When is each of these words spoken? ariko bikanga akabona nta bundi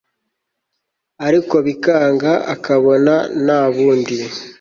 ariko 1.27 1.55
bikanga 1.65 2.31
akabona 2.53 3.13
nta 3.43 3.61
bundi 3.73 4.15